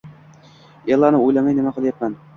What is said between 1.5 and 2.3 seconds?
nima qilyapman